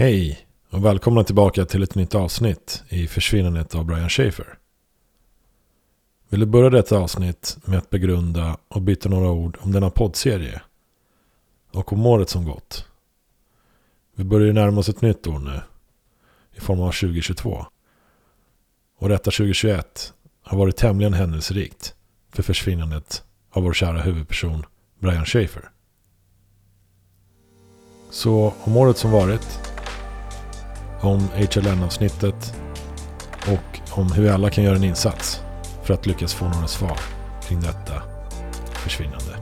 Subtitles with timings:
[0.00, 4.58] Hej och välkomna tillbaka till ett nytt avsnitt i försvinnandet av Brian Schaefer.
[6.28, 10.62] Vill du börja detta avsnitt med att begrunda och byta några ord om denna poddserie
[11.72, 12.86] och om året som gått.
[14.14, 15.60] Vi börjar närma oss ett nytt år nu
[16.54, 17.66] i form av 2022.
[18.98, 21.94] Och detta 2021 har varit tämligen händelserikt
[22.30, 24.66] för försvinnandet av vår kära huvudperson
[24.98, 25.70] Brian Schaefer.
[28.10, 29.77] Så om året som varit
[31.00, 32.54] om HLN-avsnittet
[33.46, 35.42] och om hur vi alla kan göra en insats
[35.82, 36.98] för att lyckas få några svar
[37.48, 38.02] kring detta
[38.72, 39.37] försvinnande.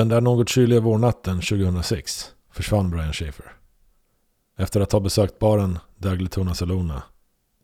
[0.00, 3.56] Den där något kyliga vårnatten 2006 försvann Brian Schaefer.
[4.56, 7.02] Efter att ha besökt baren Dagletona Salona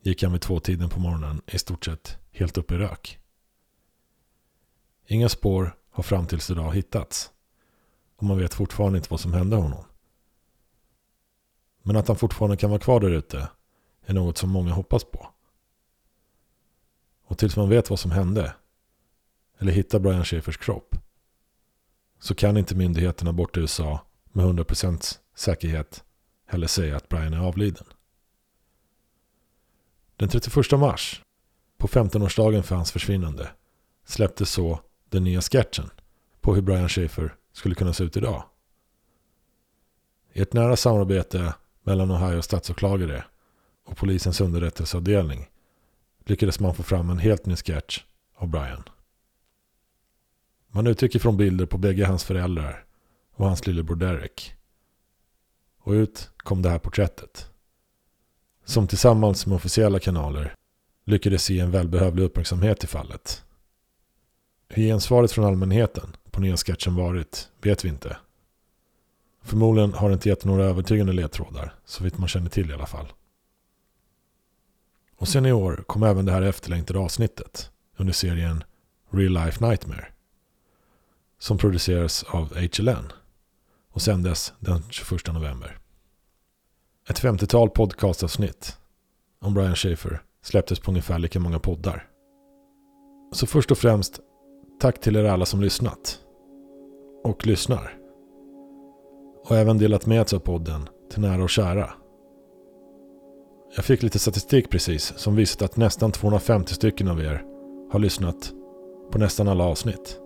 [0.01, 3.19] gick han vid tvåtiden på morgonen i stort sett helt upp i rök.
[5.07, 7.31] Inga spår har fram tills idag hittats
[8.15, 9.83] och man vet fortfarande inte vad som hände honom.
[11.83, 13.49] Men att han fortfarande kan vara kvar där ute
[14.05, 15.27] är något som många hoppas på.
[17.25, 18.53] Och tills man vet vad som hände
[19.57, 20.95] eller hittar Brian Schaefers kropp
[22.19, 23.99] så kan inte myndigheterna borta i USA
[24.31, 26.03] med 100% säkerhet
[26.47, 27.85] heller säga att Brian är avliden.
[30.15, 31.21] Den 31 mars,
[31.77, 33.49] på 15-årsdagen för hans försvinnande,
[34.05, 34.79] släpptes så
[35.09, 35.89] den nya sketchen
[36.41, 38.43] på hur Brian Schaefer skulle kunna se ut idag.
[40.33, 43.25] I ett nära samarbete mellan Ohio statsåklagare
[43.85, 45.49] och polisens underrättelseavdelning
[46.25, 48.03] lyckades man få fram en helt ny sketch
[48.35, 48.83] av Brian.
[50.77, 52.85] Man utgick ifrån bilder på bägge hans föräldrar
[53.35, 54.53] och hans lillebror Derek.
[55.79, 57.49] Och ut kom det här porträttet.
[58.65, 60.55] Som tillsammans med officiella kanaler
[61.05, 63.43] lyckades ge en välbehövlig uppmärksamhet i fallet.
[64.67, 68.17] Hur gensvaret från allmänheten på nya sketchen varit vet vi inte.
[69.43, 72.87] Förmodligen har det inte gett några övertygande ledtrådar, så vitt man känner till i alla
[72.87, 73.07] fall.
[75.15, 78.63] Och sen i år kom även det här efterlängtade avsnittet under serien
[79.11, 80.07] Real Life Nightmare
[81.39, 83.11] som producerades av HLN
[83.91, 85.77] och sändes den 21 november.
[87.09, 88.77] Ett 50-tal podcastavsnitt
[89.41, 92.07] om Brian Schaefer släpptes på ungefär lika många poddar.
[93.31, 94.19] Så först och främst,
[94.79, 96.19] tack till er alla som lyssnat.
[97.23, 97.97] Och lyssnar.
[99.45, 101.89] Och även delat med sig av podden till nära och kära.
[103.75, 107.43] Jag fick lite statistik precis som visat att nästan 250 stycken av er
[107.91, 108.53] har lyssnat
[109.11, 110.19] på nästan alla avsnitt.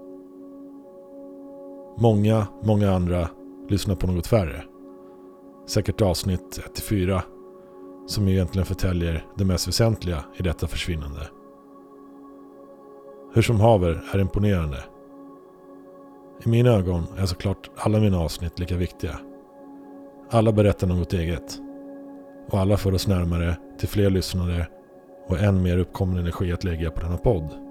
[1.98, 3.28] Många, många andra
[3.70, 4.64] lyssnar på något färre.
[5.68, 7.22] Säkert avsnitt 1-4
[8.08, 11.28] som egentligen förtäljer det mest väsentliga i detta försvinnande.
[13.34, 14.78] Hur som haver är imponerande.
[16.46, 19.20] I mina ögon är såklart alla mina avsnitt lika viktiga.
[20.30, 21.60] Alla berättar något eget.
[22.50, 24.68] Och alla för oss närmare till fler lyssnare
[25.28, 27.71] och än mer uppkommen energi att lägga på denna podd.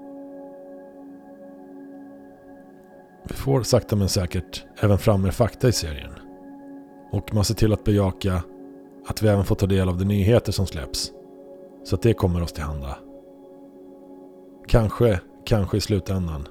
[3.23, 6.11] Vi får sakta men säkert även fram mer fakta i serien.
[7.11, 8.43] Och man ser till att bejaka
[9.07, 11.11] att vi även får ta del av de nyheter som släpps.
[11.83, 12.97] Så att det kommer oss till handa.
[14.67, 16.47] Kanske, kanske i slutändan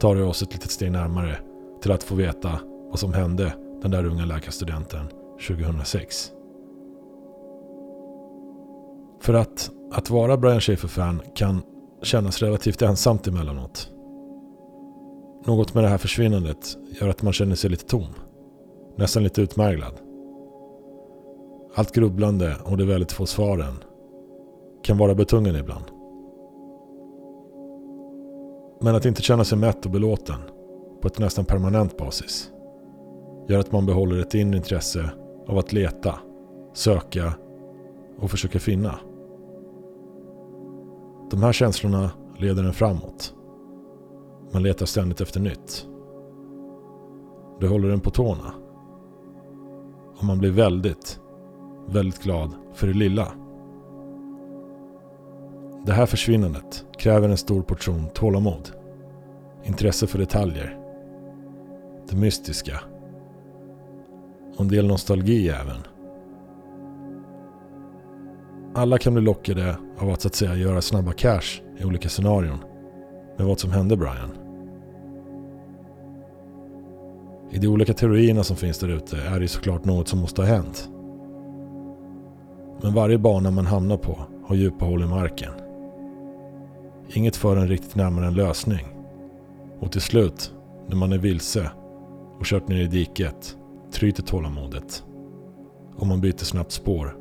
[0.00, 1.38] tar det oss ett litet steg närmare
[1.82, 2.60] till att få veta
[2.90, 3.52] vad som hände
[3.82, 5.06] den där unga läkarstudenten
[5.48, 6.32] 2006.
[9.20, 11.62] För att, att vara Brian Schaefer-fan kan
[12.02, 13.90] kännas relativt ensamt emellanåt.
[15.44, 18.06] Något med det här försvinnandet gör att man känner sig lite tom.
[18.96, 19.94] Nästan lite utmärglad.
[21.74, 23.74] Allt grubblande och de väldigt få svaren
[24.82, 25.84] kan vara betungande ibland.
[28.80, 30.38] Men att inte känna sig mätt och belåten
[31.02, 32.50] på ett nästan permanent basis
[33.48, 35.10] gör att man behåller ett inre intresse
[35.46, 36.18] av att leta,
[36.74, 37.32] söka
[38.18, 38.98] och försöka finna.
[41.30, 43.34] De här känslorna leder en framåt.
[44.52, 45.86] Man letar ständigt efter nytt.
[47.60, 48.52] Det håller en på tårna.
[50.16, 51.20] Och man blir väldigt,
[51.88, 53.32] väldigt glad för det lilla.
[55.86, 58.70] Det här försvinnandet kräver en stor portion tålamod,
[59.64, 60.78] intresse för detaljer,
[62.10, 62.80] det mystiska
[64.54, 65.76] och en del nostalgi även.
[68.74, 72.58] Alla kan bli lockade av att så att säga göra snabba cash i olika scenarion
[73.36, 74.39] med vad som hände Brian.
[77.52, 80.48] I de olika teorierna som finns där ute är det såklart något som måste ha
[80.48, 80.88] hänt.
[82.82, 85.52] Men varje bana man hamnar på har djupa hål i marken.
[87.08, 88.86] Inget för en riktigt närmare en lösning.
[89.80, 90.54] Och till slut,
[90.88, 91.70] när man är vilse
[92.38, 93.56] och kört ner i diket,
[93.92, 95.04] tryter tålamodet.
[95.96, 97.16] Och man byter snabbt spår.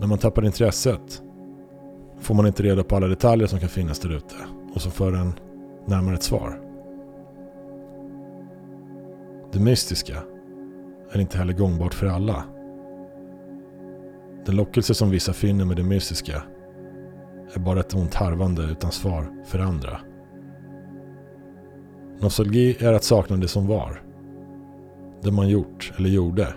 [0.00, 1.22] När man tappar intresset
[2.20, 4.34] får man inte reda på alla detaljer som kan finnas där ute
[4.74, 5.32] och som för en
[5.86, 6.71] närmare ett svar.
[9.52, 10.16] Det mystiska
[11.10, 12.44] är inte heller gångbart för alla.
[14.46, 16.42] Den lockelse som vissa finner med det mystiska
[17.54, 20.00] är bara ett ont harvande utan svar för andra.
[22.20, 24.02] Nostalgi är att sakna det som var.
[25.22, 26.54] Det man gjort eller gjorde.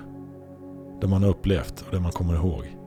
[1.01, 2.77] Det man har upplevt och det man kommer ihåg.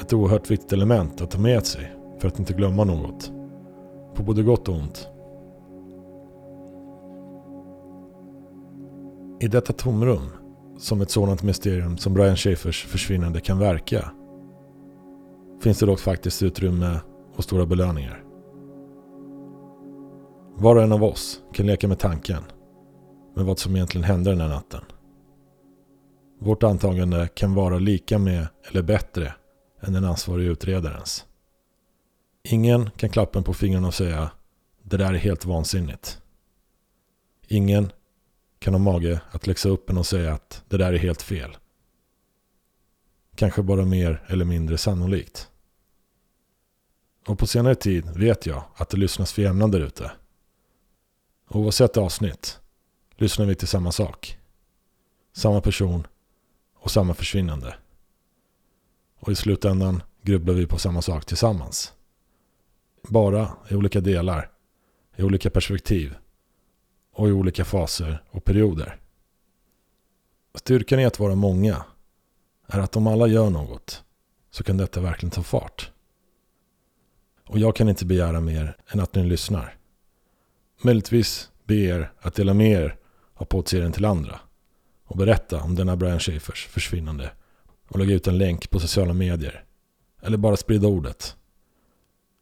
[0.00, 3.32] Ett oerhört viktigt element att ta med sig för att inte glömma något.
[4.14, 5.08] På både gott och ont.
[9.42, 10.30] I detta tomrum,
[10.78, 14.12] som ett sådant mysterium som Brian Schafers försvinnande kan verka,
[15.62, 17.00] finns det dock faktiskt utrymme
[17.36, 18.24] och stora belöningar.
[20.54, 22.42] Var och en av oss kan leka med tanken
[23.36, 24.84] med vad som egentligen hände den här natten.
[26.40, 29.34] Vårt antagande kan vara lika med eller bättre
[29.80, 31.26] än den ansvarige utredarens.
[32.42, 34.30] Ingen kan klappa en på fingrarna och säga
[34.82, 36.22] det där är helt vansinnigt.
[37.48, 37.92] Ingen
[38.60, 41.56] kan ha mage att läxa upp en och säga att det där är helt fel.
[43.34, 45.50] Kanske bara mer eller mindre sannolikt.
[47.26, 50.10] Och på senare tid vet jag att det lyssnas för jämna där ute.
[51.48, 52.60] Oavsett avsnitt
[53.16, 54.38] lyssnar vi till samma sak.
[55.32, 56.06] Samma person
[56.74, 57.74] och samma försvinnande.
[59.18, 61.92] Och i slutändan grubblar vi på samma sak tillsammans.
[63.08, 64.50] Bara i olika delar,
[65.16, 66.14] i olika perspektiv
[67.20, 68.96] och i olika faser och perioder.
[70.54, 71.84] Styrkan i att vara många
[72.66, 74.04] är att om alla gör något
[74.50, 75.90] så kan detta verkligen ta fart.
[77.48, 79.76] Och jag kan inte begära mer än att ni lyssnar.
[80.82, 82.96] Möjligtvis be er att dela med er
[83.34, 84.40] av poddserien till andra
[85.04, 87.32] och berätta om denna Brian Schafers försvinnande
[87.88, 89.64] och lägga ut en länk på sociala medier.
[90.22, 91.36] Eller bara sprida ordet.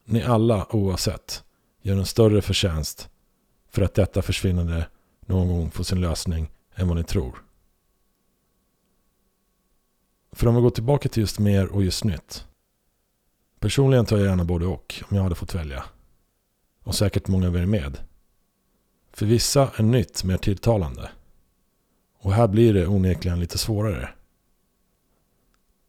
[0.05, 1.45] Ni alla oavsett
[1.83, 3.11] gör en större förtjänst
[3.69, 4.89] för att detta försvinnande
[5.21, 7.45] någon gång får sin lösning än vad ni tror.
[10.33, 12.47] För om vi går tillbaka till just mer och just nytt.
[13.61, 15.85] Personligen tar jag gärna både och om jag hade fått välja.
[16.83, 17.99] Och säkert många av er med.
[19.13, 21.11] För vissa är nytt mer tilltalande.
[22.19, 24.11] Och här blir det onekligen lite svårare.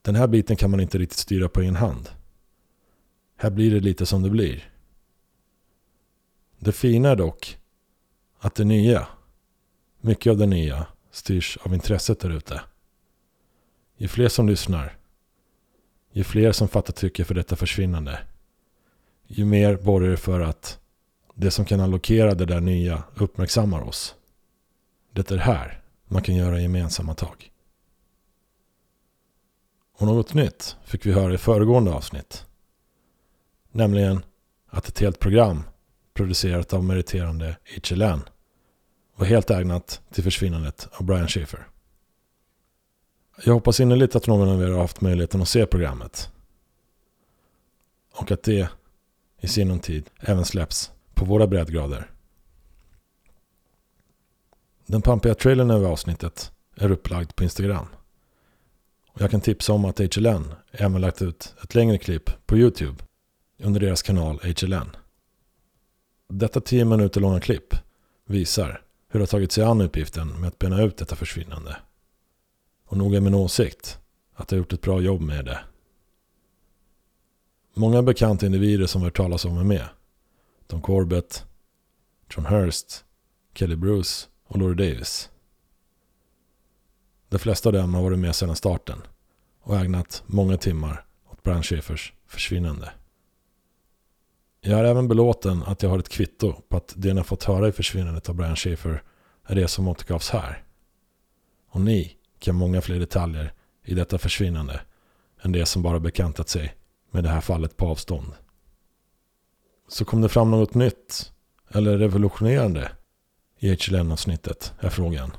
[0.01, 2.09] Den här biten kan man inte riktigt styra på egen hand.
[3.35, 4.73] Här blir det lite som det blir.
[6.59, 7.58] Det fina är dock
[8.39, 9.07] att det nya,
[10.01, 12.61] mycket av det nya, styrs av intresset där ute.
[13.97, 14.97] Ju fler som lyssnar,
[16.11, 18.19] ju fler som fattar tycke för detta försvinnande,
[19.27, 20.79] ju mer borgar det för att
[21.35, 24.15] det som kan allokera det där nya uppmärksammar oss.
[25.11, 27.51] Det är här man kan göra gemensamma tag.
[29.97, 32.45] Och något nytt fick vi höra i föregående avsnitt.
[33.71, 34.23] Nämligen
[34.67, 35.63] att ett helt program
[36.19, 38.21] producerat av meriterande HLN
[39.15, 41.67] var helt ägnat till försvinnandet av Brian Schaefer.
[43.45, 46.31] Jag hoppas innerligt att någon av er har haft möjligheten att se programmet.
[48.13, 48.69] Och att det
[49.39, 52.11] i sinom tid även släpps på våra breddgrader.
[54.85, 57.87] Den pampiga trailern över avsnittet är upplagd på Instagram.
[59.07, 63.03] Och jag kan tipsa om att HLN även lagt ut ett längre klipp på YouTube
[63.59, 64.95] under deras kanal HLN.
[66.33, 67.75] Detta 10 minuter långa klipp
[68.25, 71.77] visar hur de tagit sig an uppgiften med att bena ut detta försvinnande.
[72.85, 73.99] Och nog är min åsikt
[74.33, 75.59] att de gjort ett bra jobb med det.
[77.73, 79.89] Många bekanta individer som vi hört talas om är med.
[80.67, 81.45] Tom Corbett,
[82.35, 83.05] John Hurst,
[83.53, 85.29] Kelly Bruce och Laurie Davis.
[87.29, 89.01] De flesta av dem har varit med sedan starten
[89.61, 92.91] och ägnat många timmar åt Brian Schaefers försvinnande.
[94.61, 97.43] Jag är även belåten att jag har ett kvitto på att det ni har fått
[97.43, 99.03] höra i försvinnandet av Brian Schaefer
[99.47, 100.63] är det som återgavs här.
[101.69, 104.81] Och ni kan många fler detaljer i detta försvinnande
[105.41, 106.75] än det som bara bekantat sig
[107.11, 108.33] med det här fallet på avstånd.
[109.87, 111.31] Så kom det fram något nytt
[111.69, 112.91] eller revolutionerande
[113.59, 115.31] i HLN-avsnittet är frågan.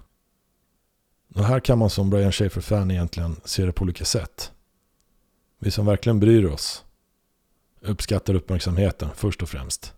[1.34, 4.52] Och här kan man som Brian Schaefer-fan egentligen se det på olika sätt.
[5.58, 6.84] Vi som verkligen bryr oss
[7.80, 9.94] uppskattar uppmärksamheten först och främst.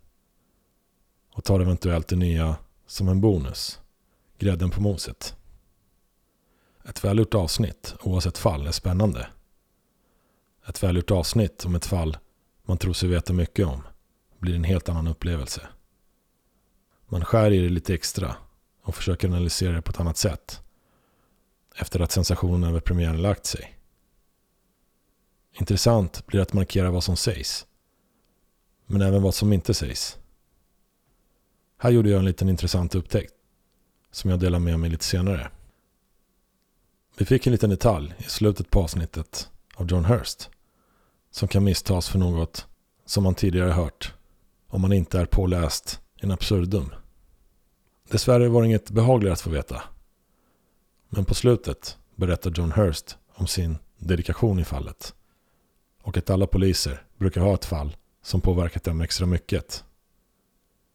[1.32, 3.80] Och tar eventuellt det nya som en bonus.
[4.38, 5.36] Grädden på moset.
[6.84, 9.26] Ett välgjort avsnitt, oavsett fall, är spännande.
[10.66, 12.18] Ett välgjort avsnitt om ett fall
[12.62, 13.82] man tror sig veta mycket om
[14.38, 15.68] blir en helt annan upplevelse.
[17.06, 18.36] Man skär i det lite extra
[18.82, 20.62] och försöker analysera det på ett annat sätt
[21.76, 23.78] efter att sensationen över premiären lagt sig.
[25.52, 27.66] Intressant blir att markera vad som sägs,
[28.92, 30.18] men även vad som inte sägs.
[31.78, 33.32] Här gjorde jag en liten intressant upptäckt
[34.10, 35.50] som jag delar med mig lite senare.
[37.16, 40.50] Vi fick en liten detalj i slutet på avsnittet av John Hurst
[41.30, 42.66] som kan misstas för något
[43.06, 44.14] som man tidigare hört
[44.68, 46.90] om man inte är påläst in absurdum.
[48.10, 49.82] Dessvärre var det inget behagligare att få veta.
[51.08, 55.14] Men på slutet berättar John Hurst om sin dedikation i fallet.
[56.02, 59.84] Och att alla poliser brukar ha ett fall som påverkat dem extra mycket.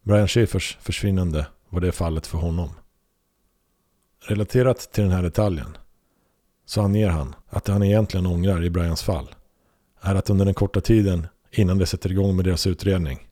[0.03, 2.69] Brian Schaefers försvinnande var det fallet för honom.
[4.19, 5.77] Relaterat till den här detaljen
[6.65, 9.35] så anger han att det han egentligen ångrar i Brians fall
[10.01, 13.27] är att under den korta tiden innan de sätter igång med deras utredning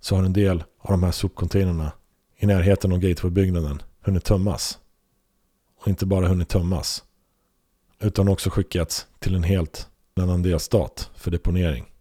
[0.00, 1.92] så har en del av de här sopcontainrarna
[2.36, 4.78] i närheten av Gateway-byggnaden hunnit tömmas.
[5.80, 7.04] Och inte bara hunnit tömmas
[8.00, 11.93] utan också skickats till en helt annan delstat för deponering.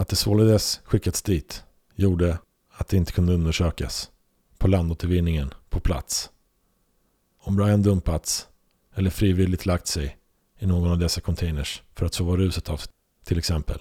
[0.00, 1.64] Att det således skickats dit
[1.94, 2.38] gjorde
[2.72, 4.10] att det inte kunde undersökas
[4.58, 6.30] på landåtervinningen på plats.
[7.40, 8.48] Om Brian dumpats
[8.94, 10.16] eller frivilligt lagt sig
[10.58, 12.80] i någon av dessa containers för att sova ruset av
[13.24, 13.78] till exempel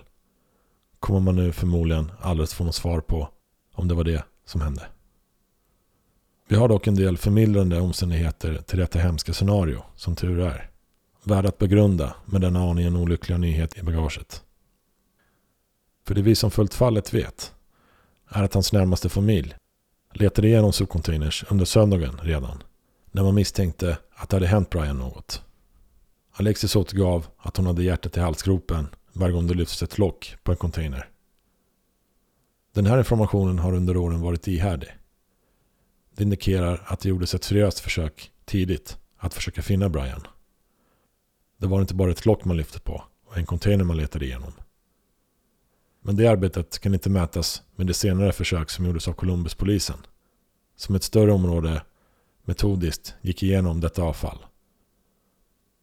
[0.99, 3.29] kommer man nu förmodligen aldrig att få något svar på
[3.73, 4.87] om det var det som hände.
[6.47, 10.69] Vi har dock en del förmildrande omständigheter till detta hemska scenario, som tur är.
[11.23, 14.43] Värd att begrunda med denna aningen olyckliga nyhet i bagaget.
[16.07, 17.53] För det vi som följt fallet vet
[18.29, 19.55] är att hans närmaste familj
[20.13, 22.63] letade igenom sopcontainers under söndagen redan
[23.11, 25.43] när man misstänkte att det hade hänt Brian något.
[26.31, 30.51] Alexis återgav att hon hade hjärtat i halsgropen varje gång det lyfts ett lock på
[30.51, 31.09] en container.
[32.73, 34.89] Den här informationen har under åren varit ihärdig.
[36.15, 40.27] Det indikerar att det gjordes ett seriöst försök tidigt att försöka finna Brian.
[41.57, 44.53] Det var inte bara ett lock man lyfte på och en container man letade igenom.
[46.01, 49.97] Men det arbetet kan inte mätas med det senare försök som gjordes av Columbuspolisen.
[50.75, 51.81] Som ett större område
[52.43, 54.45] metodiskt gick igenom detta avfall.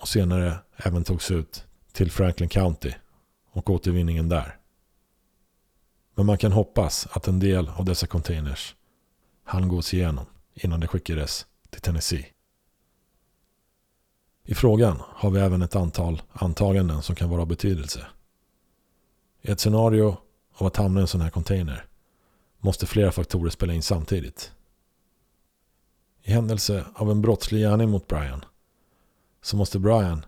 [0.00, 2.92] Och senare även togs ut till Franklin County
[3.50, 4.56] och återvinningen där.
[6.14, 8.75] Men man kan hoppas att en del av dessa containers
[9.44, 12.26] hann gås igenom innan de skickades till Tennessee.
[14.47, 18.06] I frågan har vi även ett antal antaganden som kan vara av betydelse.
[19.46, 20.16] I ett scenario
[20.52, 21.86] av att hamna i en sån här container
[22.58, 24.52] måste flera faktorer spela in samtidigt.
[26.22, 28.44] I händelse av en brottslig gärning mot Brian
[29.42, 30.24] så måste Brian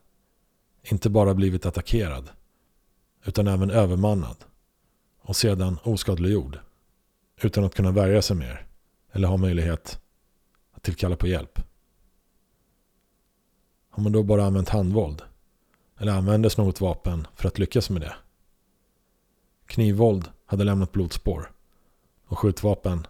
[0.83, 2.31] inte bara blivit attackerad
[3.25, 4.37] utan även övermannad
[5.21, 6.59] och sedan oskadliggjord
[7.41, 8.67] utan att kunna värja sig mer
[9.13, 10.01] eller ha möjlighet
[10.73, 11.61] att tillkalla på hjälp.
[13.91, 15.23] Har man då bara använt handvåld?
[15.99, 18.17] Eller användes något vapen för att lyckas med det?
[19.67, 21.51] Knivvåld hade lämnat blodspår
[22.27, 23.07] och skjutvapen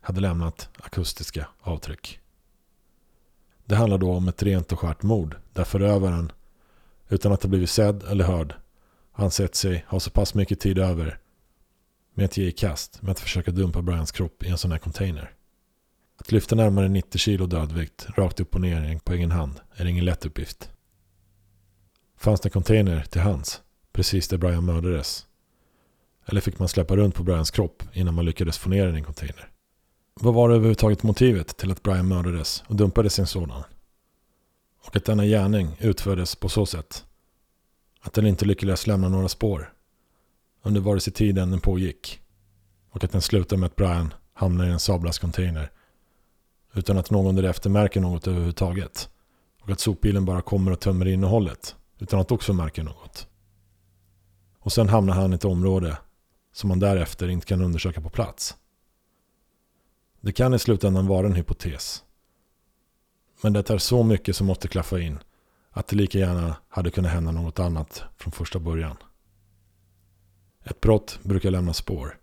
[0.00, 2.20] hade lämnat akustiska avtryck.
[3.64, 6.32] Det handlar då om ett rent och skärt mord där förövaren,
[7.08, 8.54] utan att ha blivit sedd eller hörd,
[9.12, 11.18] ansett sig ha så pass mycket tid över
[12.14, 14.78] med att ge i kast med att försöka dumpa Brians kropp i en sån här
[14.78, 15.32] container.
[16.16, 20.04] Att lyfta närmare 90 kilo dödvikt rakt upp och ner på egen hand är ingen
[20.04, 20.70] lätt uppgift.
[22.16, 25.27] Fanns det container till hands precis där Brian mördades?
[26.28, 28.98] Eller fick man släppa runt på Brians kropp innan man lyckades få ner den i
[28.98, 29.50] en container?
[30.14, 33.62] Vad var överhuvudtaget motivet till att Brian mördades och dumpades i en sådan?
[34.86, 37.04] Och att denna gärning utfördes på så sätt
[38.00, 39.72] att den inte lyckades lämna några spår
[40.62, 42.20] under vare sig tiden den pågick
[42.90, 45.70] och att den slutade med att Brian hamnar i en Sablas container
[46.74, 49.08] utan att någon därefter märker något överhuvudtaget.
[49.62, 53.28] Och att sopbilen bara kommer och tömmer innehållet utan att också märka något.
[54.58, 55.98] Och sen hamnar han i ett område
[56.58, 58.56] som man därefter inte kan undersöka på plats.
[60.20, 62.04] Det kan i slutändan vara en hypotes.
[63.42, 65.18] Men det är så mycket som måste klaffa in
[65.70, 68.96] att det lika gärna hade kunnat hända något annat från första början.
[70.64, 72.18] Ett brott brukar lämna spår.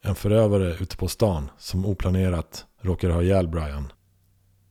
[0.00, 3.92] En förövare ute på stan som oplanerat råkar ha ihjäl Brian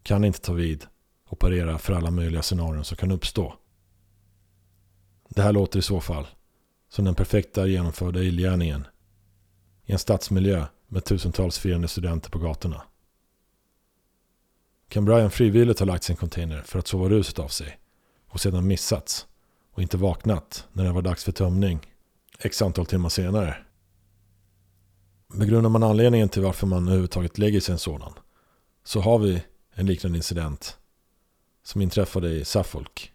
[0.03, 0.85] kan inte ta vid
[1.27, 3.53] och parera för alla möjliga scenarion som kan uppstå.
[5.29, 6.27] Det här låter i så fall
[6.95, 8.87] som den perfekta genomförda illgärningen
[9.85, 12.81] i en stadsmiljö med tusentals firande studenter på gatorna.
[14.89, 17.79] Kan Brian frivilligt ha lagt sin container för att sova ruset av sig
[18.27, 19.27] och sedan missats
[19.71, 21.79] och inte vaknat när det var dags för tömning
[22.39, 23.57] x antal timmar senare?
[25.33, 28.13] Begrundar man anledningen till varför man överhuvudtaget lägger sig en sådan
[28.83, 30.77] så har vi en liknande incident
[31.63, 33.11] som inträffade i Suffolk,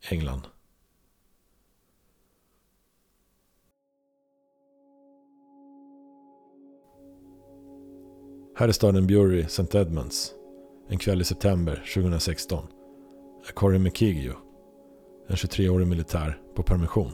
[0.00, 0.42] England.
[8.54, 9.78] Här i staden Bury, St.
[9.78, 10.34] Edmunds,
[10.88, 12.64] en kväll i september 2016,
[13.48, 14.34] är Corey McKeegue,
[15.28, 17.12] en 23-årig militär, på permission.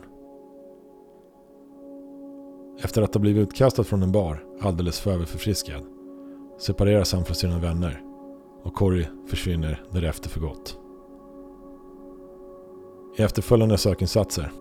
[2.80, 5.83] Efter att ha blivit utkastad från en bar, alldeles för överförfriskad,
[6.59, 8.02] separeras han från sina vänner
[8.62, 10.78] och Corey försvinner därefter för gott.
[13.16, 14.52] I efterföljande sökinsatser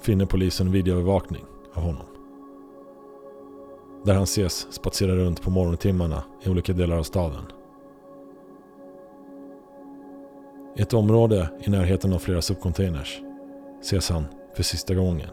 [0.00, 1.44] finner polisen videoövervakning
[1.74, 2.09] av honom.
[4.04, 7.44] Där han ses spatsera runt på morgontimmarna i olika delar av staden.
[10.76, 13.20] I ett område i närheten av flera subcontainers
[13.80, 15.30] ses han för sista gången.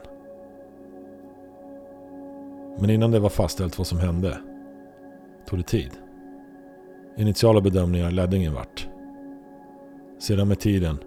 [2.80, 4.38] Men innan det var fastställt vad som hände
[5.46, 5.92] tog det tid.
[7.18, 8.88] Initiala bedömningar ledde ingen vart.
[10.20, 10.98] Sedan med tiden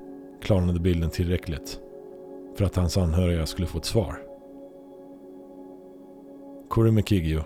[0.43, 1.81] klarnade bilden tillräckligt
[2.57, 4.19] för att hans anhöriga skulle få ett svar.
[6.69, 7.45] Corey McKiggio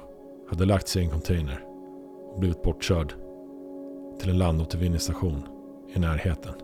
[0.49, 1.65] hade lagt sig i en container
[2.33, 3.15] och blivit bortkörd
[4.19, 5.43] till en landåtervinningsstation
[5.95, 6.55] i närheten.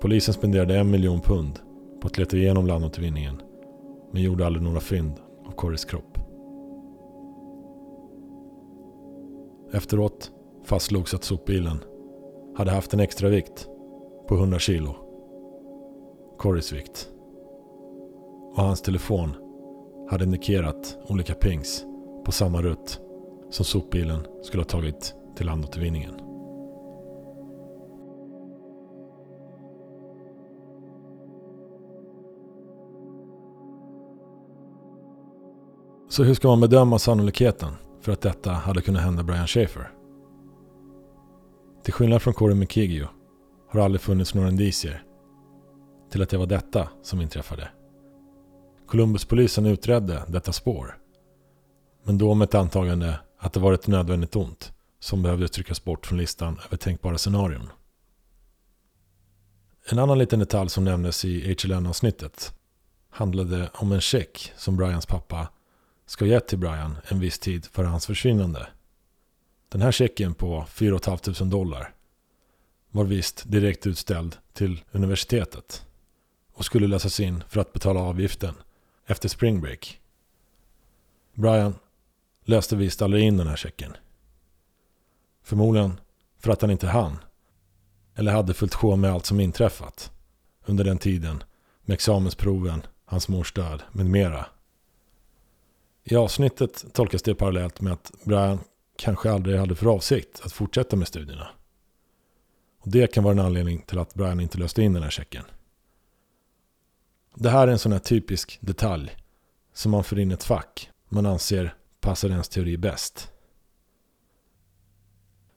[0.00, 1.58] Polisen spenderade en miljon pund
[2.00, 3.42] på att leta igenom landåtervinningen
[4.10, 5.12] men gjorde aldrig några fynd
[5.46, 6.18] av Corys kropp.
[9.72, 10.30] Efteråt
[10.64, 11.78] fastslogs att sopbilen
[12.56, 13.68] hade haft en extra vikt
[14.28, 14.94] på 100 kilo.
[16.38, 17.08] Corys vikt.
[18.54, 19.41] Och hans telefon
[20.12, 21.84] hade indikerat olika pings
[22.24, 23.00] på samma rutt
[23.50, 26.14] som sopbilen skulle ha tagit till landåtervinningen.
[36.08, 39.92] Så hur ska man bedöma sannolikheten för att detta hade kunnat hända Brian Schaefer?
[41.82, 43.06] Till skillnad från Corey McKiggio
[43.68, 45.02] har det aldrig funnits några indicier
[46.10, 47.68] till att det var detta som inträffade.
[48.86, 50.98] Columbuspolisen utredde detta spår.
[52.04, 56.06] Men då med ett antagande att det var ett nödvändigt ont som behövde tryckas bort
[56.06, 57.68] från listan över tänkbara scenarion.
[59.90, 62.54] En annan liten detalj som nämndes i HLN-avsnittet
[63.10, 65.48] handlade om en check som Brians pappa
[66.06, 68.68] ska gett till Brian en viss tid före hans försvinnande.
[69.68, 71.94] Den här checken på 4 500 dollar
[72.90, 75.86] var visst direkt utställd till universitetet
[76.54, 78.54] och skulle läsas in för att betala avgiften
[79.12, 80.00] efter spring break.
[81.34, 81.74] Brian
[82.44, 83.96] löste visst aldrig in den här checken.
[85.42, 86.00] Förmodligen
[86.38, 87.18] för att han inte hann.
[88.14, 90.12] Eller hade fullt sjå med allt som inträffat
[90.66, 91.44] under den tiden
[91.84, 94.46] med examensproven, hans mors död med mera.
[96.04, 98.58] I avsnittet tolkas det parallellt med att Brian
[98.96, 101.48] kanske aldrig hade för avsikt att fortsätta med studierna.
[102.80, 105.44] Och Det kan vara en anledning till att Brian inte löste in den här checken.
[107.34, 109.16] Det här är en sån här typisk detalj
[109.74, 113.30] som man för in ett fack man anser passar ens teori bäst.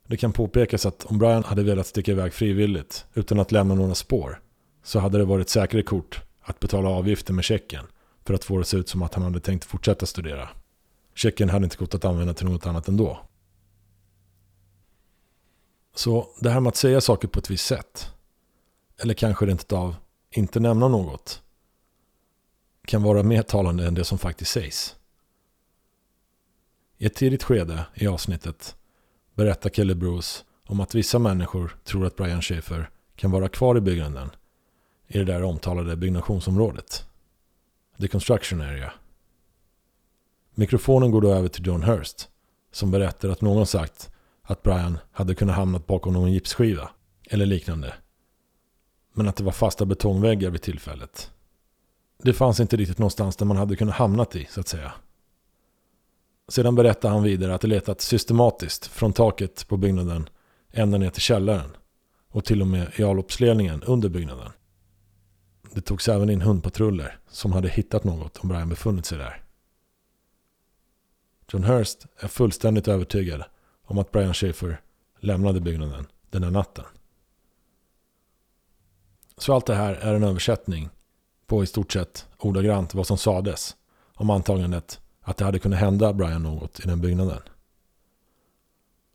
[0.07, 3.95] Det kan påpekas att om Brian hade velat sticka iväg frivilligt utan att lämna några
[3.95, 4.41] spår
[4.83, 7.85] så hade det varit säkrare kort att betala avgiften med checken
[8.25, 10.49] för att få det att se ut som att han hade tänkt fortsätta studera.
[11.15, 13.19] Checken hade inte gått att använda till något annat ändå.
[15.95, 18.11] Så det här med att säga saker på ett visst sätt,
[18.97, 19.95] eller kanske rent av
[20.31, 21.41] inte nämna något,
[22.85, 24.95] kan vara mer talande än det som faktiskt sägs.
[26.97, 28.75] I ett tidigt skede i avsnittet
[29.33, 33.81] berättar Kelly Bruce om att vissa människor tror att Brian Schaefer kan vara kvar i
[33.81, 34.29] byggnaden
[35.07, 37.07] i det där omtalade byggnationsområdet.
[37.99, 38.93] The Construction Area.
[40.55, 42.29] Mikrofonen går då över till John Hurst
[42.71, 46.89] som berättar att någon sagt att Brian hade kunnat hamnat bakom någon gipsskiva
[47.29, 47.93] eller liknande.
[49.13, 51.31] Men att det var fasta betongväggar vid tillfället.
[52.25, 54.93] Det fanns inte riktigt någonstans där man hade kunnat hamnat i, så att säga.
[56.47, 60.29] Sedan berättar han vidare att det letat systematiskt från taket på byggnaden
[60.71, 61.69] ända ner till källaren
[62.29, 64.51] och till och med i avloppsledningen under byggnaden.
[65.71, 69.43] Det togs även in hundpatruller som hade hittat något om Brian befunnit sig där.
[71.51, 73.43] John Hurst är fullständigt övertygad
[73.83, 74.81] om att Brian Schaefer
[75.19, 76.85] lämnade byggnaden den där natten.
[79.37, 80.89] Så allt det här är en översättning
[81.47, 83.75] på i stort sett ordagrant vad som sades
[84.13, 87.41] om antagandet att det hade kunnat hända Brian något i den byggnaden.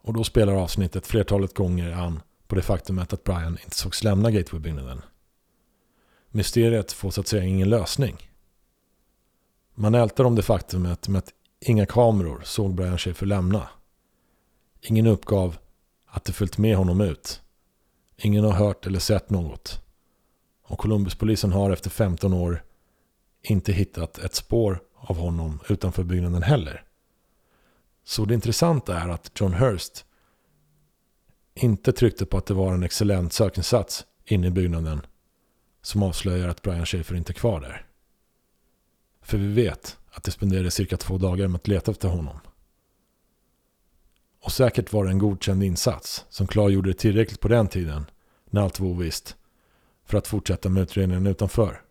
[0.03, 4.31] Och då spelar avsnittet flertalet gånger an på det faktumet att Brian inte sågs lämna
[4.31, 5.03] Gateway-byggnaden.
[6.31, 8.17] Mysteriet får så att säga ingen lösning.
[9.75, 13.69] Man ältar om det faktumet med att inga kameror såg Brian Schaefer lämna.
[14.81, 15.57] Ingen uppgav
[16.07, 17.43] att det följt med honom ut.
[18.17, 19.81] Ingen har hört eller sett något.
[20.71, 22.65] Och Columbuspolisen har efter 15 år
[23.43, 26.85] inte hittat ett spår av honom utanför byggnaden heller.
[28.05, 30.05] Så det intressanta är att John Hurst
[31.55, 35.01] inte tryckte på att det var en excellent sökinsats inne i byggnaden
[35.83, 37.87] som avslöjar att Brian Schaefer inte är kvar där.
[39.23, 42.39] För vi vet att det spenderade cirka två dagar med att leta efter honom.
[44.43, 48.05] Och säkert var det en godkänd insats som klargjorde det tillräckligt på den tiden,
[48.51, 49.37] när allt var ovisst,
[50.11, 51.83] för att fortsätta med utredningen utanför.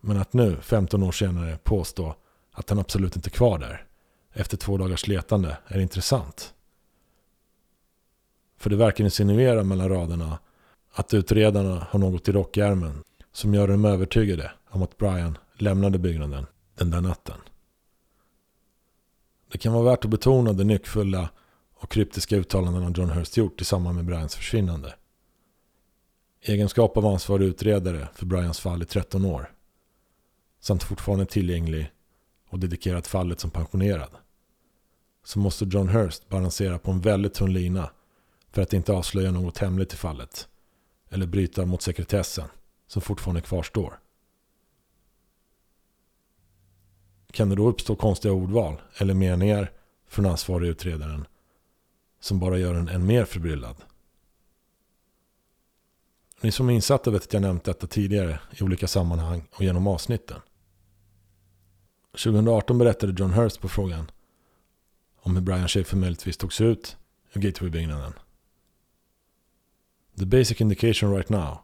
[0.00, 2.14] Men att nu, 15 år senare, påstå
[2.52, 3.86] att han absolut inte är kvar där,
[4.32, 6.54] efter två dagars letande, är intressant.
[8.58, 10.38] För det verkar insinuera mellan raderna
[10.92, 16.46] att utredarna har något i rockärmen som gör dem övertygade om att Brian lämnade byggnaden
[16.74, 17.36] den där natten.
[19.52, 21.28] Det kan vara värt att betona de nyckfulla
[21.74, 24.94] och kryptiska uttalanden John Hurst gjort i samband med Brians försvinnande.
[26.46, 29.52] I egenskap av ansvarig utredare för Brians fall i 13 år
[30.60, 31.92] samt fortfarande tillgänglig
[32.48, 34.10] och dedikerat fallet som pensionerad
[35.24, 37.90] så måste John Hurst balansera på en väldigt tunn lina
[38.50, 40.48] för att inte avslöja något hemligt i fallet
[41.08, 42.48] eller bryta mot sekretessen
[42.86, 43.98] som fortfarande kvarstår.
[47.32, 49.72] Kan det då uppstå konstiga ordval eller meningar
[50.08, 51.26] från ansvarig utredaren
[52.20, 53.76] som bara gör en än mer förbryllad?
[56.40, 59.86] Ni som är insatta vet att jag nämnt detta tidigare i olika sammanhang och genom
[59.86, 60.40] avsnitten.
[62.12, 64.10] 2018 berättade John Hurst på frågan
[65.20, 66.96] om hur Brian Schaefer möjligtvis tog sig ut
[67.32, 68.12] ur Gateway-byggnaden.
[70.18, 71.58] The basic indication right now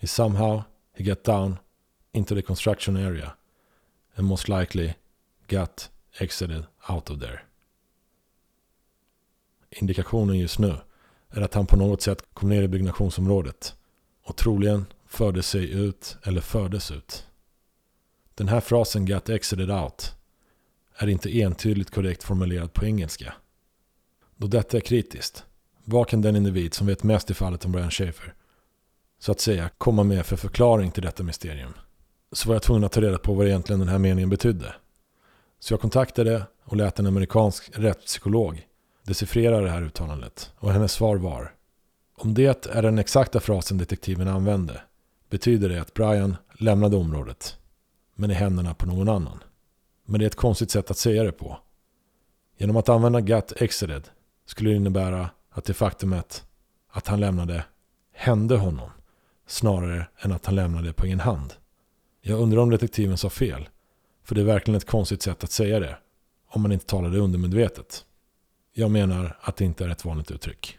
[0.00, 1.56] is somehow he got down
[2.12, 3.36] into the construction area
[4.14, 4.94] and most likely
[5.48, 7.40] got exited out of there.
[9.70, 10.76] Indikationen just nu
[11.28, 13.76] är att han på något sätt kom ner i byggnationsområdet
[14.24, 17.26] och troligen förde sig ut eller fördes ut.
[18.34, 20.14] Den här frasen got exited out
[20.96, 23.34] är inte entydigt korrekt formulerad på engelska.
[24.36, 25.44] Då detta är kritiskt,
[25.84, 28.34] vad kan den individ som vet mest i fallet om Brian Schaefer
[29.18, 31.74] så att säga komma med för förklaring till detta mysterium?
[32.32, 34.74] Så var jag tvungen att ta reda på vad egentligen den här meningen betydde.
[35.60, 38.66] Så jag kontaktade och lät en amerikansk rättspsykolog
[39.02, 40.52] decifrera det här uttalandet.
[40.56, 41.54] Och hennes svar var
[42.16, 44.80] om det är den exakta frasen detektiven använde
[45.30, 47.58] betyder det att Brian lämnade området
[48.14, 49.38] men i händerna på någon annan.
[50.04, 51.58] Men det är ett konstigt sätt att säga det på.
[52.58, 54.08] Genom att använda Gat exited
[54.46, 56.44] skulle det innebära att det faktumet
[56.90, 57.64] att han lämnade
[58.12, 58.90] hände honom
[59.46, 61.54] snarare än att han lämnade på egen hand.
[62.20, 63.68] Jag undrar om detektiven sa fel
[64.24, 65.98] för det är verkligen ett konstigt sätt att säga det.
[66.48, 68.04] Om man inte talar det undermedvetet.
[68.72, 70.78] Jag menar att det inte är ett vanligt uttryck.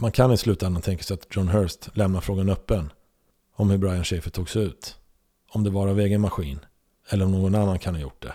[0.00, 2.92] Man kan i slutändan tänka sig att John Hurst lämnar frågan öppen.
[3.56, 4.96] Om hur Brian Schaefer tog sig ut.
[5.50, 6.58] Om det var av egen maskin.
[7.08, 8.34] Eller om någon annan kan ha gjort det.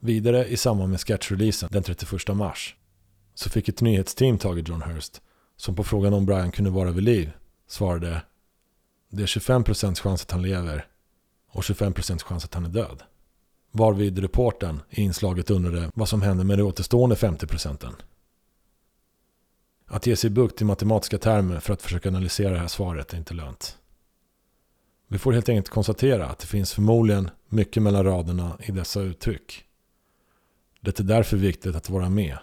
[0.00, 2.76] Vidare i samband med sketchreleasen den 31 mars.
[3.34, 5.20] Så fick ett nyhetsteam tag i John Hurst.
[5.56, 7.30] Som på frågan om Brian kunde vara vid liv
[7.68, 8.22] svarade.
[9.10, 10.86] Det är 25% chans att han lever
[11.50, 13.02] och 25% chans att han är död.
[13.70, 17.94] Varvid reporten i inslaget undrade vad som hände med de återstående 50%.
[19.86, 23.16] Att ge sig bukt i matematiska termer för att försöka analysera det här svaret är
[23.16, 23.78] inte lönt.
[25.08, 29.64] Vi får helt enkelt konstatera att det finns förmodligen mycket mellan raderna i dessa uttryck.
[30.80, 32.38] Det är därför viktigt att vara med,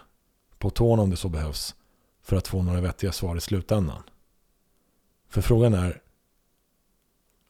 [0.58, 1.74] på tårna om det så behövs,
[2.22, 4.02] för att få några vettiga svar i slutändan.
[5.28, 6.02] För frågan är,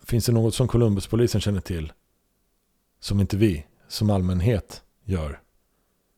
[0.02, 1.92] Finns det något som Columbuspolisen känner till
[3.00, 5.40] som inte vi som allmänhet gör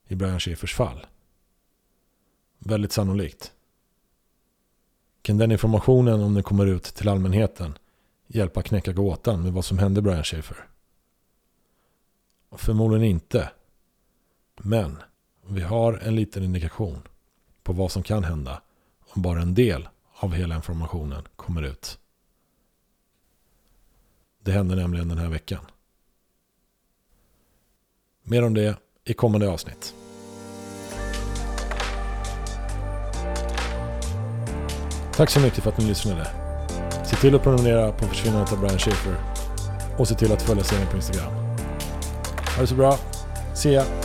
[0.09, 1.07] i Brian Schiffers fall.
[2.59, 3.53] Väldigt sannolikt.
[5.25, 7.79] Kan den informationen, om den kommer ut till allmänheten,
[8.27, 10.57] hjälpa knäcka gåtan med vad som hände Brian Schaefer?
[12.53, 13.51] Förmodligen inte.
[14.57, 15.03] Men
[15.47, 17.03] vi har en liten indikation
[17.63, 18.63] på vad som kan hända
[19.01, 21.99] om bara en del av hela informationen kommer ut.
[24.43, 25.67] Det hände nämligen den här veckan.
[28.23, 29.95] Mer om det i kommande avsnitt.
[35.17, 36.27] Tack så mycket för att ni lyssnade.
[37.05, 39.15] Se till att prenumerera på Försvinnandet av Brian Schaefer
[39.99, 41.33] och se till att följa serien på Instagram.
[42.55, 42.99] Ha det så bra.
[43.55, 44.04] See ya!